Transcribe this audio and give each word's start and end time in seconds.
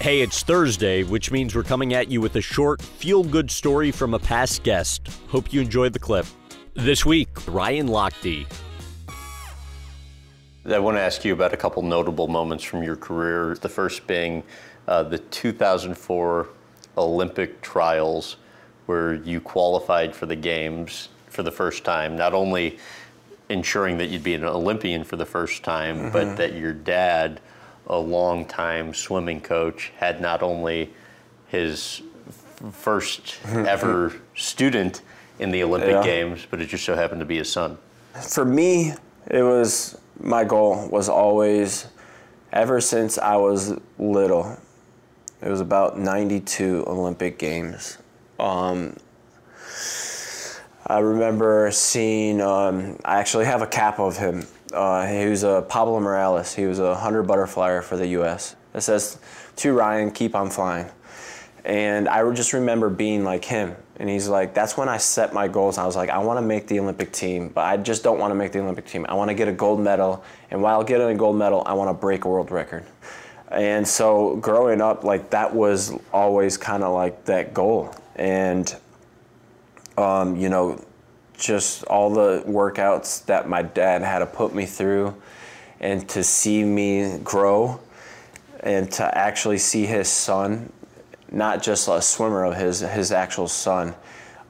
Hey, 0.00 0.20
it's 0.20 0.44
Thursday, 0.44 1.02
which 1.02 1.32
means 1.32 1.56
we're 1.56 1.64
coming 1.64 1.92
at 1.92 2.08
you 2.08 2.20
with 2.20 2.36
a 2.36 2.40
short, 2.40 2.80
feel 2.80 3.24
good 3.24 3.50
story 3.50 3.90
from 3.90 4.14
a 4.14 4.18
past 4.20 4.62
guest. 4.62 5.08
Hope 5.26 5.52
you 5.52 5.60
enjoyed 5.60 5.92
the 5.92 5.98
clip. 5.98 6.24
This 6.74 7.04
week, 7.04 7.28
Ryan 7.48 7.88
Lochte. 7.88 8.46
I 10.64 10.78
want 10.78 10.96
to 10.96 11.00
ask 11.00 11.24
you 11.24 11.32
about 11.32 11.52
a 11.52 11.56
couple 11.56 11.82
notable 11.82 12.28
moments 12.28 12.62
from 12.62 12.84
your 12.84 12.94
career. 12.94 13.56
The 13.60 13.68
first 13.68 14.06
being 14.06 14.44
uh, 14.86 15.02
the 15.02 15.18
2004 15.18 16.46
Olympic 16.96 17.60
trials, 17.60 18.36
where 18.86 19.14
you 19.14 19.40
qualified 19.40 20.14
for 20.14 20.26
the 20.26 20.36
Games 20.36 21.08
for 21.26 21.42
the 21.42 21.50
first 21.50 21.82
time, 21.82 22.14
not 22.14 22.34
only 22.34 22.78
ensuring 23.48 23.98
that 23.98 24.10
you'd 24.10 24.22
be 24.22 24.34
an 24.34 24.44
Olympian 24.44 25.02
for 25.02 25.16
the 25.16 25.26
first 25.26 25.64
time, 25.64 25.96
mm-hmm. 25.96 26.12
but 26.12 26.36
that 26.36 26.54
your 26.54 26.72
dad 26.72 27.40
a 27.88 27.98
long-time 27.98 28.94
swimming 28.94 29.40
coach, 29.40 29.92
had 29.96 30.20
not 30.20 30.42
only 30.42 30.90
his 31.48 32.02
first 32.72 33.36
ever 33.46 34.14
student 34.34 35.02
in 35.38 35.50
the 35.50 35.62
Olympic 35.62 35.90
yeah. 35.90 36.02
Games, 36.02 36.46
but 36.50 36.60
it 36.60 36.66
just 36.66 36.84
so 36.84 36.94
happened 36.94 37.20
to 37.20 37.26
be 37.26 37.38
his 37.38 37.50
son. 37.50 37.78
For 38.28 38.44
me, 38.44 38.94
it 39.30 39.42
was 39.42 39.98
my 40.20 40.44
goal 40.44 40.88
was 40.88 41.08
always, 41.08 41.86
ever 42.52 42.80
since 42.80 43.18
I 43.18 43.36
was 43.36 43.74
little, 43.98 44.58
it 45.40 45.48
was 45.48 45.60
about 45.60 45.98
92 45.98 46.84
Olympic 46.86 47.38
Games. 47.38 47.98
Um, 48.40 48.96
I 50.88 51.00
remember 51.00 51.70
seeing, 51.70 52.40
um, 52.40 52.98
I 53.04 53.18
actually 53.18 53.44
have 53.44 53.62
a 53.62 53.66
cap 53.66 53.98
of 53.98 54.16
him 54.16 54.46
uh, 54.72 55.06
he 55.06 55.26
was 55.26 55.44
a 55.44 55.64
Pablo 55.68 56.00
Morales. 56.00 56.54
He 56.54 56.66
was 56.66 56.78
a 56.78 56.90
100 56.90 57.26
butterflyer 57.26 57.82
for 57.82 57.96
the 57.96 58.06
U.S. 58.08 58.56
It 58.74 58.82
says, 58.82 59.18
to 59.56 59.72
Ryan, 59.72 60.10
keep 60.10 60.34
on 60.34 60.50
flying. 60.50 60.90
And 61.64 62.08
I 62.08 62.30
just 62.32 62.52
remember 62.52 62.88
being 62.88 63.24
like 63.24 63.44
him. 63.44 63.74
And 63.96 64.08
he's 64.08 64.28
like, 64.28 64.54
that's 64.54 64.76
when 64.76 64.88
I 64.88 64.98
set 64.98 65.34
my 65.34 65.48
goals. 65.48 65.76
I 65.76 65.84
was 65.84 65.96
like, 65.96 66.08
I 66.08 66.18
want 66.18 66.38
to 66.38 66.42
make 66.42 66.68
the 66.68 66.78
Olympic 66.80 67.12
team, 67.12 67.48
but 67.48 67.64
I 67.64 67.76
just 67.76 68.04
don't 68.04 68.18
want 68.18 68.30
to 68.30 68.34
make 68.34 68.52
the 68.52 68.60
Olympic 68.60 68.86
team. 68.86 69.04
I 69.08 69.14
want 69.14 69.30
to 69.30 69.34
get 69.34 69.48
a 69.48 69.52
gold 69.52 69.80
medal. 69.80 70.22
And 70.50 70.62
while 70.62 70.84
getting 70.84 71.08
a 71.08 71.14
gold 71.14 71.36
medal, 71.36 71.62
I 71.66 71.72
want 71.72 71.88
to 71.88 71.94
break 71.94 72.24
a 72.24 72.28
world 72.28 72.50
record. 72.50 72.86
And 73.50 73.88
so 73.88 74.36
growing 74.36 74.80
up, 74.80 75.02
like 75.02 75.30
that 75.30 75.54
was 75.54 75.92
always 76.12 76.56
kind 76.56 76.84
of 76.84 76.94
like 76.94 77.24
that 77.24 77.54
goal. 77.54 77.94
And, 78.14 78.74
um, 79.96 80.36
you 80.36 80.48
know, 80.48 80.84
just 81.38 81.84
all 81.84 82.10
the 82.10 82.42
workouts 82.46 83.24
that 83.26 83.48
my 83.48 83.62
dad 83.62 84.02
had 84.02 84.18
to 84.18 84.26
put 84.26 84.54
me 84.54 84.66
through 84.66 85.14
and 85.80 86.08
to 86.08 86.24
see 86.24 86.64
me 86.64 87.18
grow 87.22 87.80
and 88.60 88.90
to 88.90 89.16
actually 89.16 89.58
see 89.58 89.86
his 89.86 90.08
son, 90.08 90.72
not 91.30 91.62
just 91.62 91.88
a 91.88 92.02
swimmer 92.02 92.44
of 92.44 92.56
his, 92.56 92.80
his 92.80 93.12
actual 93.12 93.46
son. 93.46 93.94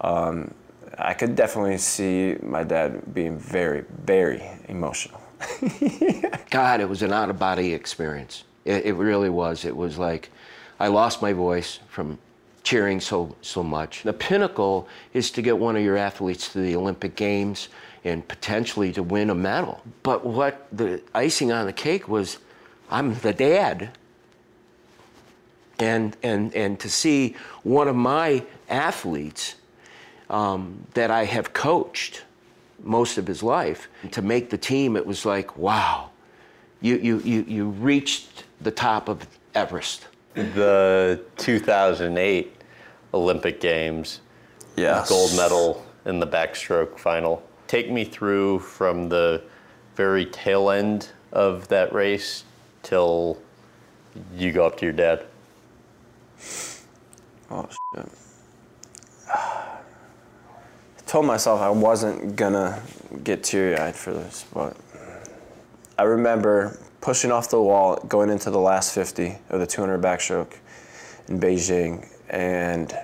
Um, 0.00 0.54
I 0.96 1.14
could 1.14 1.36
definitely 1.36 1.78
see 1.78 2.36
my 2.42 2.64
dad 2.64 3.14
being 3.14 3.38
very, 3.38 3.84
very 4.04 4.42
emotional. 4.68 5.20
God, 6.50 6.80
it 6.80 6.88
was 6.88 7.02
an 7.02 7.12
out 7.12 7.30
of 7.30 7.38
body 7.38 7.74
experience. 7.74 8.44
It, 8.64 8.86
it 8.86 8.94
really 8.94 9.28
was. 9.28 9.64
It 9.64 9.76
was 9.76 9.98
like 9.98 10.30
I 10.80 10.88
lost 10.88 11.22
my 11.22 11.32
voice 11.32 11.80
from 11.88 12.18
cheering 12.68 13.00
so 13.00 13.34
so 13.40 13.62
much. 13.62 14.02
The 14.02 14.12
pinnacle 14.12 14.88
is 15.14 15.30
to 15.30 15.40
get 15.40 15.56
one 15.56 15.74
of 15.74 15.82
your 15.82 15.96
athletes 15.96 16.52
to 16.52 16.60
the 16.60 16.76
Olympic 16.76 17.16
Games 17.16 17.70
and 18.04 18.28
potentially 18.28 18.92
to 18.92 19.02
win 19.02 19.30
a 19.30 19.34
medal. 19.34 19.80
But 20.02 20.26
what 20.26 20.66
the 20.70 21.00
icing 21.14 21.50
on 21.50 21.64
the 21.64 21.72
cake 21.72 22.08
was, 22.08 22.36
I'm 22.90 23.14
the 23.20 23.32
dad. 23.32 23.96
And 25.78 26.14
and 26.22 26.54
and 26.54 26.78
to 26.80 26.90
see 26.90 27.36
one 27.62 27.88
of 27.88 27.96
my 27.96 28.44
athletes 28.68 29.54
um, 30.28 30.84
that 30.92 31.10
I 31.10 31.24
have 31.24 31.54
coached 31.54 32.24
most 32.82 33.16
of 33.16 33.26
his 33.26 33.42
life 33.42 33.88
to 34.10 34.20
make 34.20 34.50
the 34.50 34.58
team, 34.58 34.94
it 34.94 35.06
was 35.06 35.24
like, 35.24 35.56
wow, 35.56 36.10
you 36.82 36.96
you 36.96 37.20
you 37.20 37.46
you 37.48 37.68
reached 37.70 38.44
the 38.60 38.70
top 38.70 39.08
of 39.08 39.26
Everest. 39.54 40.06
The 40.34 41.24
2008 41.38 42.57
Olympic 43.14 43.60
Games. 43.60 44.20
Yes. 44.76 45.08
Gold 45.08 45.36
medal 45.36 45.84
in 46.04 46.20
the 46.20 46.26
backstroke 46.26 46.98
final. 46.98 47.42
Take 47.66 47.90
me 47.90 48.04
through 48.04 48.60
from 48.60 49.08
the 49.08 49.42
very 49.96 50.26
tail 50.26 50.70
end 50.70 51.10
of 51.32 51.68
that 51.68 51.92
race 51.92 52.44
till 52.82 53.38
you 54.34 54.52
go 54.52 54.66
up 54.66 54.76
to 54.78 54.86
your 54.86 54.92
dad. 54.92 55.26
Oh 57.50 57.68
shit. 57.94 58.08
I 59.28 59.80
told 61.06 61.26
myself 61.26 61.60
I 61.60 61.70
wasn't 61.70 62.36
gonna 62.36 62.82
get 63.24 63.42
teary 63.42 63.76
eyed 63.76 63.96
for 63.96 64.12
this, 64.12 64.44
but 64.52 64.76
I 65.98 66.04
remember 66.04 66.78
pushing 67.00 67.32
off 67.32 67.50
the 67.50 67.60
wall, 67.60 67.96
going 68.08 68.30
into 68.30 68.50
the 68.50 68.58
last 68.60 68.94
50 68.94 69.38
of 69.50 69.60
the 69.60 69.66
200 69.66 70.00
backstroke 70.00 70.54
in 71.28 71.40
Beijing, 71.40 72.06
and 72.30 72.96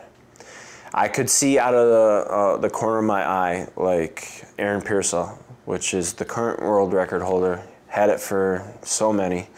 I 0.93 1.09
could 1.09 1.29
see 1.29 1.59
out 1.59 1.75
of 1.75 1.89
the 1.89 2.33
uh, 2.33 2.57
the 2.59 2.71
corner 2.71 2.99
of 2.99 3.05
my 3.05 3.27
eye 3.27 3.69
like 3.77 4.45
Aaron 4.59 4.81
Peirsol, 4.81 5.37
which 5.65 5.95
is 5.95 6.13
the 6.13 6.25
current 6.25 6.61
world 6.61 6.93
record 6.93 7.23
holder, 7.23 7.63
had 7.89 8.11
it 8.11 8.21
for 8.21 8.65
so 8.83 9.13
many 9.13 9.49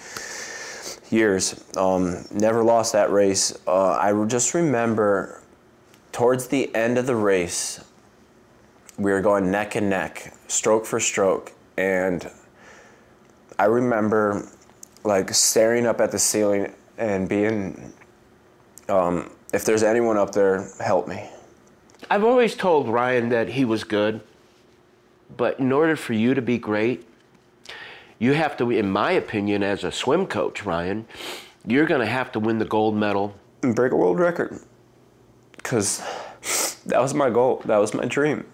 years. 1.11 1.63
Um, 1.77 2.25
never 2.31 2.65
lost 2.65 2.93
that 2.95 3.11
race. 3.11 3.57
Uh, 3.67 3.93
I 3.93 4.25
just 4.27 4.55
remember 4.55 5.43
towards 6.13 6.49
the 6.49 6.75
end 6.75 6.97
of 6.97 7.07
the 7.07 7.17
race, 7.17 7.85
we 8.99 9.13
were 9.13 9.21
going 9.21 9.51
neck 9.51 9.75
and 9.75 9.91
neck, 9.91 10.33
stroke 10.49 10.87
for 10.87 10.99
stroke, 10.99 11.53
and 11.77 12.31
I 13.59 13.67
remember 13.67 14.49
like 15.05 15.33
staring 15.35 15.87
up 15.87 16.01
at 16.01 16.11
the 16.11 16.19
ceiling 16.19 16.73
and 16.99 17.29
being 17.29 17.93
um, 18.89 19.31
if 19.53 19.65
there's 19.65 19.83
anyone 19.83 20.17
up 20.17 20.33
there, 20.33 20.69
help 20.81 21.09
me. 21.09 21.29
I've 22.11 22.25
always 22.25 22.55
told 22.55 22.89
Ryan 22.89 23.29
that 23.31 23.49
he 23.49 23.65
was 23.65 23.85
good, 23.85 24.21
but 25.37 25.59
in 25.59 25.73
order 25.73 25.97
for 25.97 26.13
you 26.13 26.35
to 26.35 26.43
be 26.43 26.59
great, 26.59 27.07
you 28.19 28.33
have 28.33 28.57
to, 28.59 28.71
in 28.71 28.91
my 28.91 29.13
opinion, 29.13 29.63
as 29.63 29.85
a 29.85 29.93
swim 29.93 30.27
coach, 30.27 30.65
Ryan, 30.65 31.07
you're 31.67 31.87
going 31.87 32.01
to 32.01 32.07
have 32.07 32.33
to 32.33 32.41
win 32.41 32.59
the 32.59 32.65
gold 32.65 32.97
medal 32.97 33.35
and 33.63 33.75
break 33.75 33.93
a 33.93 33.97
world 33.97 34.19
record. 34.19 34.61
Because 35.57 36.03
that 36.87 37.01
was 37.01 37.13
my 37.13 37.29
goal, 37.29 37.63
that 37.65 37.79
was 37.79 37.93
my 37.93 38.05
dream. 38.05 38.47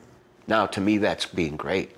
Now, 0.49 0.67
to 0.67 0.81
me, 0.81 0.99
that's 0.99 1.27
being 1.27 1.57
great. 1.57 1.95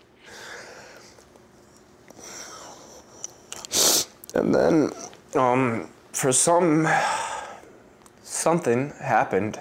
And 4.34 4.54
then, 4.54 4.90
um, 5.36 5.88
for 6.12 6.32
some 6.32 6.86
something 8.44 8.90
happened 9.00 9.58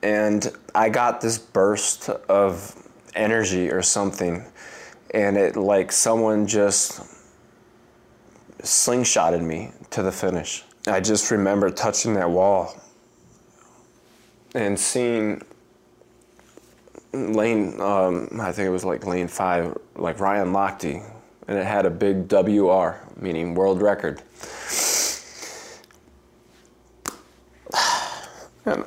and 0.00 0.52
I 0.76 0.88
got 0.90 1.20
this 1.20 1.38
burst 1.38 2.08
of 2.08 2.88
energy 3.16 3.68
or 3.68 3.82
something 3.82 4.44
and 5.12 5.36
it 5.36 5.56
like 5.56 5.90
someone 5.90 6.46
just 6.46 7.00
slingshotted 8.62 9.42
me 9.42 9.72
to 9.90 10.04
the 10.04 10.12
finish. 10.12 10.62
I 10.86 11.00
just 11.00 11.32
remember 11.32 11.68
touching 11.68 12.14
that 12.14 12.30
wall 12.30 12.80
and 14.54 14.78
seeing 14.78 15.42
lane, 17.12 17.80
um, 17.80 18.28
I 18.40 18.52
think 18.52 18.68
it 18.68 18.70
was 18.70 18.84
like 18.84 19.04
lane 19.04 19.26
five, 19.26 19.76
like 19.96 20.20
Ryan 20.20 20.52
Lochte, 20.52 21.02
and 21.48 21.58
it 21.58 21.66
had 21.66 21.86
a 21.86 21.90
big 21.90 22.28
WR, 22.28 23.02
meaning 23.20 23.56
world 23.56 23.82
record. 23.82 24.22
And, 28.66 28.84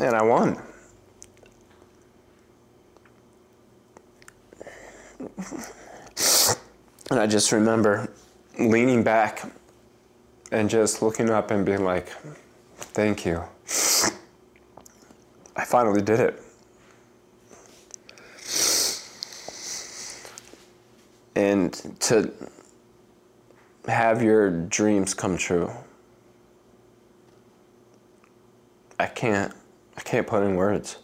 and 0.00 0.14
I 0.14 0.22
won. 0.22 0.60
And 7.10 7.18
I 7.18 7.26
just 7.26 7.50
remember 7.50 8.12
leaning 8.58 9.02
back 9.02 9.50
and 10.52 10.70
just 10.70 11.02
looking 11.02 11.28
up 11.28 11.50
and 11.50 11.66
being 11.66 11.84
like, 11.84 12.08
thank 12.76 13.26
you. 13.26 13.42
I 15.56 15.64
finally 15.64 16.02
did 16.02 16.20
it. 16.20 16.42
And 21.34 21.72
to 22.00 22.32
have 23.86 24.22
your 24.22 24.50
dreams 24.50 25.14
come 25.14 25.36
true. 25.36 25.70
I 29.00 29.06
can't 29.06 29.54
I 29.96 30.02
can't 30.02 30.26
put 30.26 30.42
in 30.42 30.56
words. 30.56 30.98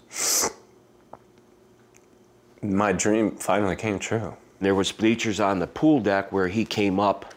My 2.63 2.93
dream 2.93 3.31
finally 3.37 3.75
came 3.75 3.99
true. 3.99 4.37
There 4.61 4.75
was 4.75 4.93
bleachers 4.93 5.41
on 5.41 5.61
the 5.61 5.67
pool 5.67 6.01
deck 6.01 6.31
where 6.31 6.49
he 6.49 6.67
came 6.67 7.01
up 7.01 7.35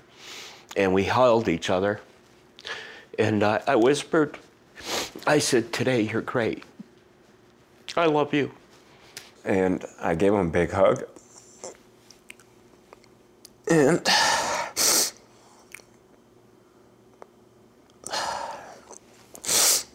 and 0.76 0.94
we 0.94 1.04
held 1.06 1.48
each 1.48 1.70
other 1.70 2.02
And 3.18 3.42
uh, 3.42 3.60
I 3.68 3.76
whispered, 3.78 4.38
I 5.26 5.40
said, 5.40 5.72
Today 5.72 6.02
you're 6.02 6.22
great. 6.22 6.64
I 7.96 8.06
love 8.08 8.34
you. 8.34 8.52
And 9.46 9.86
I 10.02 10.14
gave 10.16 10.34
him 10.34 10.48
a 10.48 10.52
big 10.52 10.72
hug. 10.72 11.06
And 13.72 14.06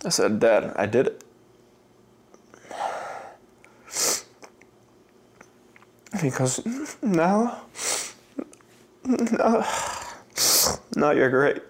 I 0.04 0.10
said, 0.10 0.38
Dad, 0.38 0.72
I 0.76 0.86
did 0.86 1.06
it. 1.06 1.24
He 6.20 6.30
goes, 6.30 6.60
No. 7.02 7.56
No. 9.04 9.64
No, 10.96 11.10
you're 11.10 11.30
great. 11.30 11.62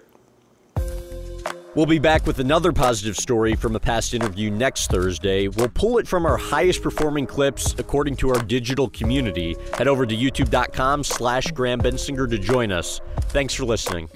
We'll 1.75 1.85
be 1.85 1.99
back 1.99 2.25
with 2.25 2.39
another 2.39 2.71
positive 2.71 3.17
story 3.17 3.53
from 3.55 3.75
a 3.75 3.79
past 3.81 4.13
interview 4.13 4.49
next 4.49 4.89
Thursday. 4.89 5.49
We'll 5.49 5.67
pull 5.67 5.97
it 5.97 6.07
from 6.07 6.25
our 6.25 6.37
highest 6.37 6.81
performing 6.81 7.27
clips 7.27 7.75
according 7.77 8.15
to 8.17 8.29
our 8.29 8.41
digital 8.41 8.89
community. 8.89 9.57
Head 9.77 9.89
over 9.89 10.05
to 10.05 10.15
youtube.com 10.15 11.03
slash 11.03 11.47
Graham 11.47 11.81
Bensinger 11.81 12.29
to 12.29 12.37
join 12.37 12.71
us. 12.71 13.01
Thanks 13.23 13.53
for 13.53 13.65
listening. 13.65 14.09